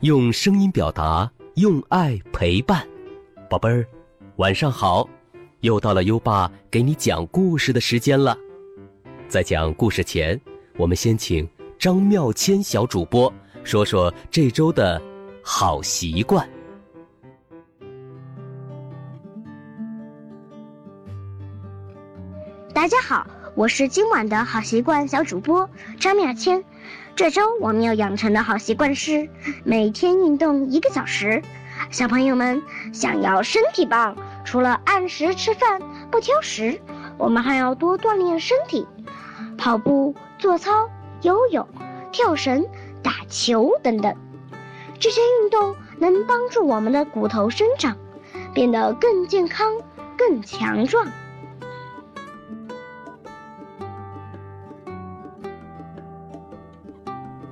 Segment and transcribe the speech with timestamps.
[0.00, 2.88] 用声音表达，用爱陪伴，
[3.50, 3.86] 宝贝儿，
[4.36, 5.06] 晚上好！
[5.60, 8.34] 又到了优爸给你讲故事的时间了。
[9.28, 10.40] 在讲故事前，
[10.78, 11.46] 我们先请
[11.78, 13.30] 张妙谦小主播
[13.62, 14.98] 说说这周的
[15.44, 16.48] 好习惯。
[22.72, 26.64] 大家好，我是今晚的好习惯小主播张妙谦。
[27.20, 29.28] 这周我们要养成的好习惯是
[29.62, 31.42] 每天运动一个小时。
[31.90, 32.62] 小朋友们
[32.94, 36.80] 想要身体棒，除了按时吃饭不挑食，
[37.18, 38.86] 我们还要多锻炼身体，
[39.58, 40.88] 跑步、做操、
[41.20, 41.68] 游泳、
[42.10, 42.66] 跳绳、
[43.02, 44.16] 打球等等。
[44.98, 47.98] 这些运动能帮助我们的骨头生长，
[48.54, 49.74] 变得更健康、
[50.16, 51.06] 更强壮。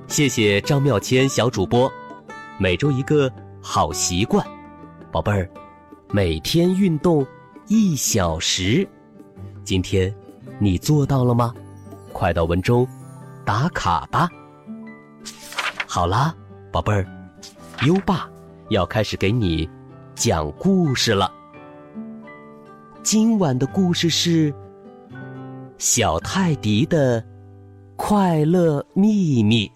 [0.09, 1.89] 谢谢张妙谦小主播，
[2.57, 4.43] 每周一个好习惯，
[5.11, 5.47] 宝贝儿，
[6.09, 7.25] 每天运动
[7.67, 8.85] 一小时，
[9.63, 10.13] 今天
[10.57, 11.53] 你做到了吗？
[12.11, 12.87] 快到文中
[13.45, 14.27] 打卡吧。
[15.85, 16.35] 好啦，
[16.71, 17.05] 宝贝儿，
[17.85, 18.27] 优爸
[18.69, 19.69] 要开始给你
[20.15, 21.31] 讲故事了。
[23.03, 24.51] 今晚的故事是
[25.77, 27.23] 小泰迪的
[27.95, 29.71] 快乐秘密。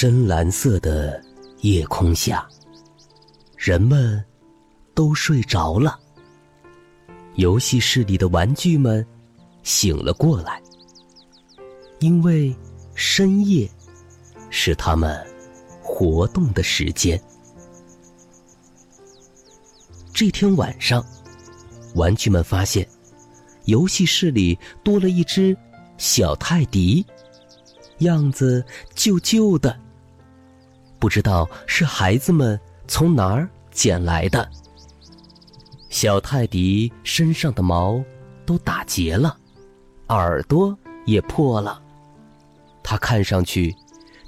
[0.00, 1.20] 深蓝色的
[1.62, 2.48] 夜空下，
[3.56, 4.24] 人们
[4.94, 5.98] 都睡着了。
[7.34, 9.04] 游戏室里的玩具们
[9.64, 10.62] 醒了过来，
[11.98, 12.56] 因为
[12.94, 13.68] 深夜
[14.50, 15.20] 是他们
[15.82, 17.20] 活动的时间。
[20.12, 21.04] 这天晚上，
[21.96, 22.88] 玩具们发现
[23.64, 25.58] 游戏室里多了一只
[25.96, 27.04] 小泰迪，
[27.98, 28.64] 样子
[28.94, 29.76] 旧旧的。
[30.98, 34.48] 不知道是孩子们从哪儿捡来的。
[35.90, 38.02] 小泰迪身上的毛
[38.44, 39.36] 都打结了，
[40.08, 40.76] 耳朵
[41.06, 41.80] 也破了，
[42.82, 43.74] 它看上去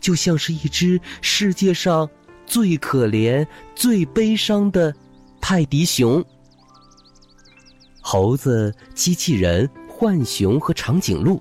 [0.00, 2.08] 就像是一只世界上
[2.46, 4.94] 最可怜、最悲伤的
[5.40, 6.24] 泰迪熊。
[8.00, 11.40] 猴子、机器人、浣熊和长颈鹿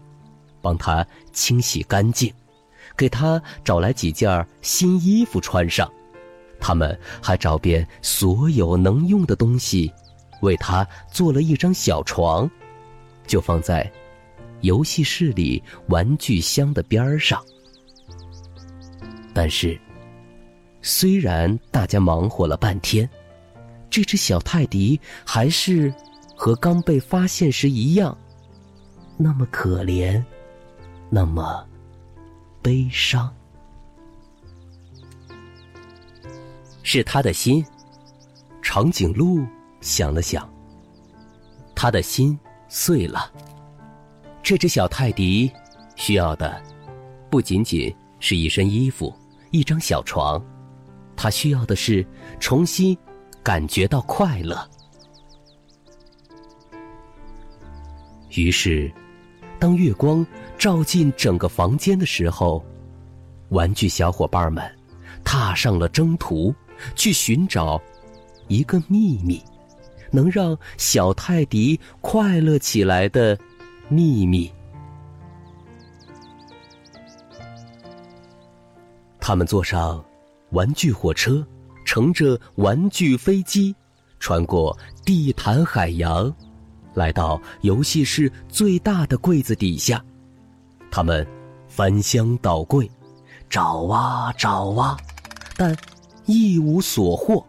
[0.61, 2.31] 帮它清洗干净。
[2.99, 5.89] 给他找来几件新衣服穿上，
[6.59, 9.89] 他们还找遍所有能用的东西，
[10.41, 12.51] 为他做了一张小床，
[13.25, 13.89] 就放在
[14.59, 17.41] 游戏室里玩具箱的边上。
[19.33, 19.79] 但是，
[20.81, 23.09] 虽然大家忙活了半天，
[23.89, 25.93] 这只小泰迪还是
[26.35, 28.17] 和刚被发现时一样，
[29.15, 30.21] 那么可怜，
[31.09, 31.65] 那么……
[32.61, 33.33] 悲伤，
[36.83, 37.65] 是他的心。
[38.61, 39.43] 长颈鹿
[39.81, 40.47] 想了想，
[41.73, 42.37] 他的心
[42.67, 43.31] 碎了。
[44.43, 45.51] 这只小泰迪
[45.95, 46.61] 需要的，
[47.29, 49.11] 不仅仅是一身衣服、
[49.49, 50.39] 一张小床，
[51.15, 52.05] 他需要的是
[52.39, 52.95] 重新
[53.41, 54.69] 感觉到快乐。
[58.35, 58.93] 于是。
[59.59, 60.25] 当月光
[60.57, 62.65] 照进整个房间的时候，
[63.49, 64.63] 玩具小伙伴们
[65.23, 66.55] 踏上了征途，
[66.95, 67.79] 去寻找
[68.47, 69.43] 一个秘密，
[70.11, 73.37] 能让小泰迪快乐起来的
[73.89, 74.49] 秘密。
[79.19, 80.03] 他们坐上
[80.51, 81.45] 玩具火车，
[81.85, 83.75] 乘着玩具飞机，
[84.19, 86.33] 穿过地毯海洋。
[86.93, 90.03] 来到游戏室最大的柜子底下，
[90.91, 91.25] 他们
[91.67, 92.89] 翻箱倒柜，
[93.49, 94.97] 找啊找啊，
[95.55, 95.75] 但
[96.25, 97.45] 一无所获。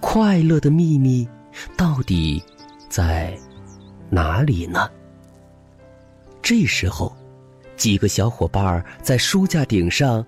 [0.00, 1.28] 快乐的秘密
[1.76, 2.42] 到底
[2.88, 3.38] 在
[4.08, 4.90] 哪里呢？
[6.42, 7.14] 这时候，
[7.76, 10.24] 几个小伙伴在书架顶上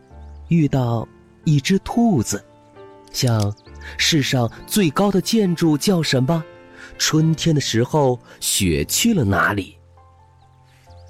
[0.49, 1.09] 遇到
[1.45, 2.45] 一只兔子，
[3.13, 3.53] 像
[3.97, 6.45] 世上最高的建筑叫什么？
[7.05, 9.77] 春天的时候，雪去了哪里？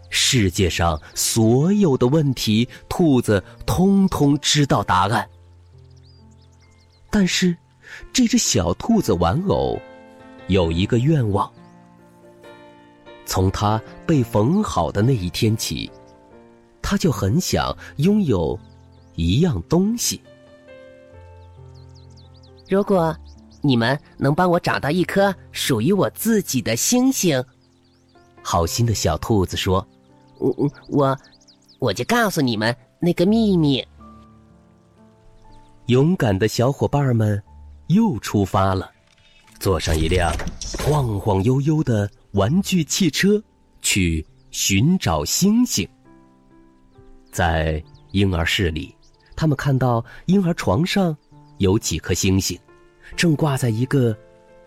[0.08, 5.28] 世界上所有的问题，兔子通通知道答案。
[7.10, 7.54] 但是，
[8.10, 9.78] 这只小兔子玩偶
[10.46, 11.52] 有一个愿望：
[13.26, 15.90] 从它被缝好的那一天起，
[16.80, 18.58] 它就很想拥有
[19.14, 20.22] 一样东西。
[22.66, 23.14] 如果
[23.62, 27.42] 你们能帮我找到一颗属于我自己的星星？
[28.42, 29.86] 好心的小兔子说
[30.38, 31.18] ：“我我
[31.78, 33.86] 我就告诉你们那个秘密。”
[35.86, 37.40] 勇敢的小伙伴们
[37.86, 38.90] 又出发了，
[39.60, 40.32] 坐上一辆
[40.84, 43.40] 晃晃悠悠的玩具汽车，
[43.80, 45.88] 去寻找星星。
[47.30, 48.94] 在婴儿室里，
[49.36, 51.16] 他们看到婴儿床上
[51.58, 52.58] 有几颗星星。
[53.16, 54.16] 正挂在一个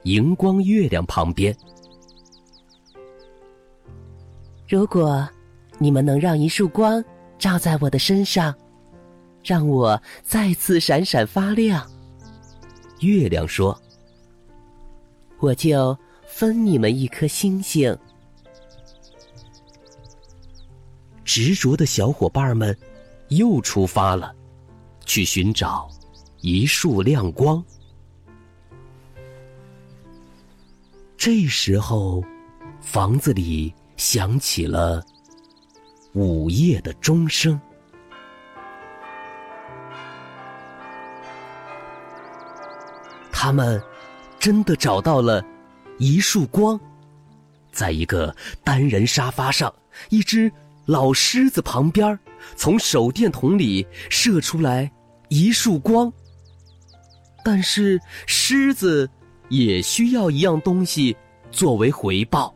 [0.03, 1.55] 荧光月亮旁边。
[4.67, 5.27] 如果
[5.77, 7.03] 你们能让一束光
[7.37, 8.53] 照在我的身上，
[9.43, 11.85] 让我再次闪闪发亮，
[13.01, 13.79] 月亮说
[15.39, 15.95] ：“我就
[16.25, 17.95] 分你们一颗星星。”
[21.23, 22.75] 执着的小伙伴们
[23.27, 24.33] 又出发了，
[25.05, 25.89] 去寻找
[26.41, 27.63] 一束亮光。
[31.25, 32.23] 这时候，
[32.81, 35.03] 房子里响起了
[36.13, 37.59] 午夜的钟声。
[43.31, 43.81] 他们
[44.37, 45.43] 真的找到了
[45.97, 46.79] 一束光，
[47.71, 48.31] 在一个
[48.63, 49.73] 单人沙发上，
[50.09, 50.51] 一只
[50.85, 52.19] 老狮子旁边，
[52.55, 54.91] 从手电筒里射出来
[55.29, 56.13] 一束光。
[57.43, 59.09] 但是狮子。
[59.49, 61.15] 也需要一样东西
[61.51, 62.53] 作为回报。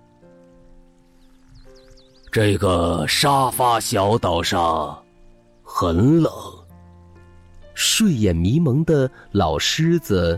[2.32, 5.04] 这个沙发小岛上
[5.64, 6.32] 很冷。
[7.74, 10.38] 睡眼迷蒙的老狮子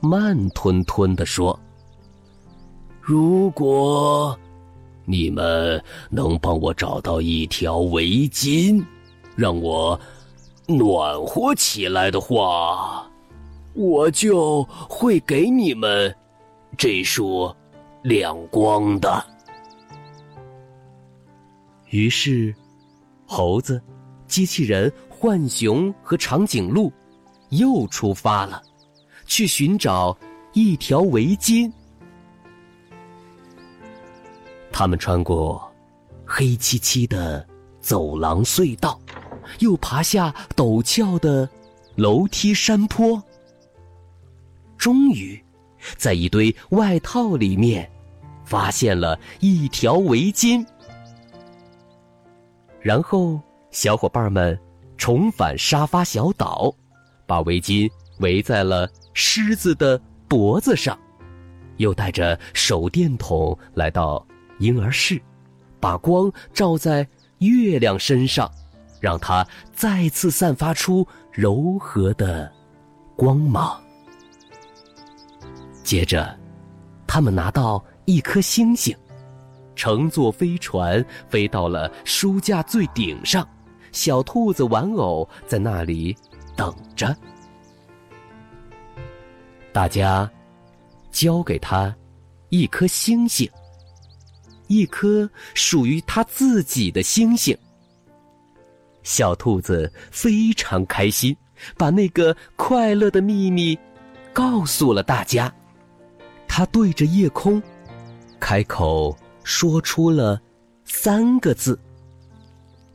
[0.00, 1.58] 慢吞吞地说
[3.02, 4.38] ：“如果
[5.04, 8.80] 你们能帮我找到一条围巾，
[9.34, 9.98] 让我
[10.66, 13.04] 暖和起来的话。”
[13.74, 16.14] 我就会给你们
[16.76, 17.54] 这束
[18.02, 19.24] 亮光的。
[21.90, 22.54] 于是，
[23.26, 23.80] 猴子、
[24.26, 26.92] 机器人、浣熊和长颈鹿
[27.50, 28.62] 又出发了，
[29.24, 30.16] 去寻找
[30.52, 31.72] 一条围巾。
[34.70, 35.72] 他们穿过
[36.26, 37.46] 黑漆漆的
[37.80, 39.00] 走廊隧道，
[39.60, 41.48] 又爬下陡峭的
[41.96, 43.20] 楼梯山坡。
[44.78, 45.38] 终于，
[45.96, 47.90] 在一堆外套里面，
[48.44, 50.64] 发现了一条围巾。
[52.80, 53.40] 然后，
[53.70, 54.58] 小伙伴们
[54.96, 56.72] 重返沙发小岛，
[57.26, 57.90] 把围巾
[58.20, 60.96] 围在了狮子的脖子上，
[61.78, 64.24] 又带着手电筒来到
[64.60, 65.20] 婴儿室，
[65.80, 67.06] 把光照在
[67.38, 68.50] 月亮身上，
[69.00, 72.50] 让它再次散发出柔和的
[73.16, 73.82] 光芒。
[75.88, 76.38] 接着，
[77.06, 78.94] 他们拿到一颗星星，
[79.74, 83.48] 乘坐飞船飞到了书架最顶上。
[83.90, 86.14] 小兔子玩偶在那里
[86.54, 87.16] 等着。
[89.72, 90.30] 大家
[91.10, 91.96] 交给他
[92.50, 93.50] 一颗星星，
[94.66, 97.56] 一颗属于他自己的星星。
[99.04, 101.34] 小兔子非常开心，
[101.78, 103.78] 把那个快乐的秘密
[104.34, 105.50] 告诉了大家。
[106.48, 107.62] 他对着夜空，
[108.40, 110.40] 开口说出了
[110.84, 111.78] 三个字。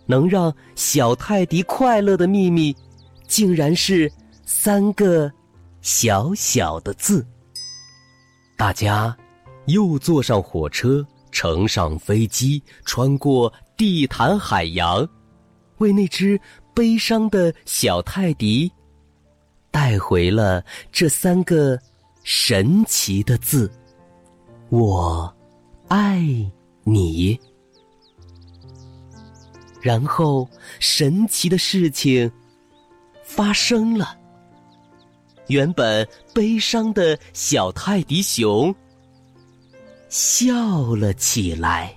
[0.05, 2.75] 能让小泰迪快乐的秘密，
[3.25, 4.11] 竟然是
[4.43, 5.31] 三个
[5.81, 7.25] 小小的字。
[8.57, 9.15] 大家
[9.67, 15.07] 又坐上火车，乘上飞机，穿过地毯海洋，
[15.77, 16.37] 为那只
[16.73, 18.69] 悲伤的小泰迪
[19.71, 21.79] 带回了这三个。
[22.23, 23.71] 神奇的字，
[24.69, 25.33] 我
[25.89, 26.25] 爱
[26.83, 27.39] 你。
[29.81, 30.47] 然后，
[30.79, 32.31] 神奇的事情
[33.23, 34.17] 发生了。
[35.47, 38.73] 原本悲伤的小泰迪熊
[40.07, 41.93] 笑了起来。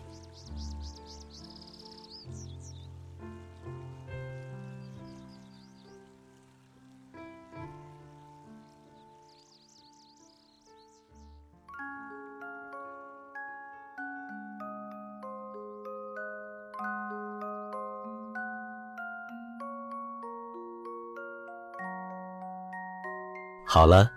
[23.69, 24.09] 好了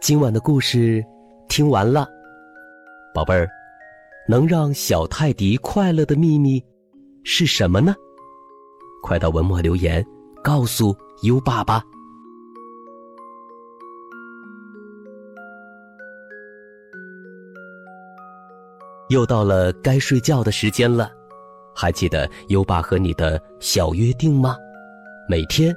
[0.00, 1.04] 今晚的故事
[1.50, 2.08] 听完了。
[3.14, 3.46] 宝贝儿
[4.26, 6.64] 能让小泰迪快乐的秘密
[7.22, 7.94] 是什么呢？
[9.02, 10.04] 快到文末留言
[10.42, 11.84] 告诉优爸吧
[19.10, 21.12] 又到了该睡觉的时间了
[21.74, 24.56] 还记得优爸和你的小约定吗？
[25.28, 25.76] 每天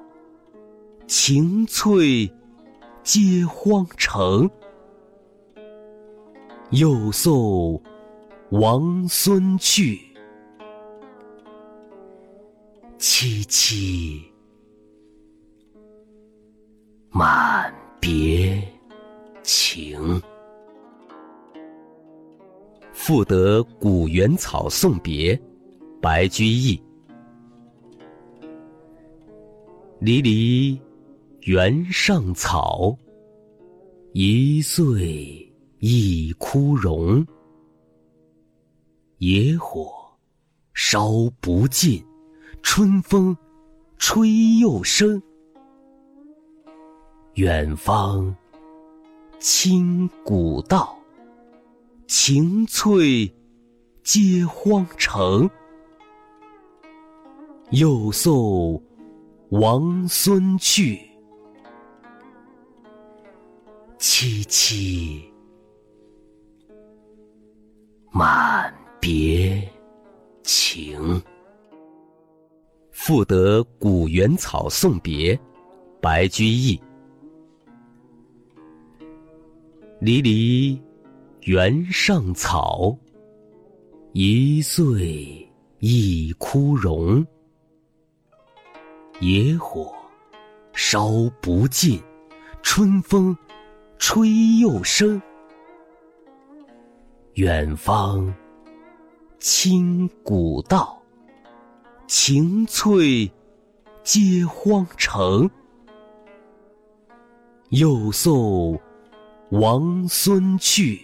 [1.13, 2.25] 晴翠
[3.03, 4.49] 接荒城，
[6.69, 7.77] 又送
[8.51, 9.99] 王孙去，
[12.97, 14.23] 萋萋
[17.09, 18.63] 满别
[19.43, 20.21] 情。
[22.93, 25.37] 赋得古原草送别，
[26.01, 26.81] 白居易。
[29.99, 30.79] 离离。
[31.45, 32.95] 原上草，
[34.13, 37.25] 一岁一枯荣。
[39.17, 39.91] 野火
[40.75, 42.03] 烧不尽，
[42.61, 43.35] 春风
[43.97, 45.19] 吹又生。
[47.33, 48.35] 远方
[49.39, 50.95] 清古道，
[52.05, 53.25] 晴翠
[54.03, 55.49] 接荒城。
[57.71, 58.79] 又送
[59.49, 61.10] 王孙去。
[64.01, 65.21] 萋萋
[68.11, 69.61] 满别
[70.41, 71.21] 情。
[72.89, 75.39] 赋得古原草送别，
[76.01, 76.81] 白居易。
[79.99, 80.81] 离离
[81.41, 82.97] 原上草，
[84.13, 87.23] 一岁一枯荣。
[89.19, 89.93] 野火
[90.73, 92.01] 烧不尽，
[92.63, 93.37] 春风。
[94.03, 95.21] 吹又生，
[97.35, 98.33] 远方
[99.37, 100.99] 清古道，
[102.07, 103.31] 晴翠
[104.01, 105.47] 接荒城。
[107.69, 108.77] 又送
[109.51, 110.99] 王孙去，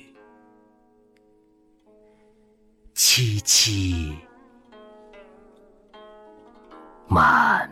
[2.95, 4.11] 萋萋
[7.07, 7.71] 满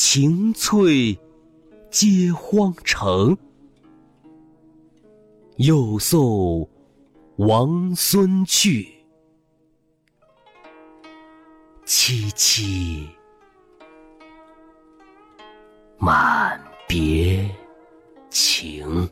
[0.00, 1.18] 晴翠
[1.90, 3.36] 接荒城。
[5.56, 6.68] 又送
[7.38, 8.88] 王孙去。
[11.84, 13.08] 萋萋
[15.98, 17.50] 满别
[18.30, 19.10] 情。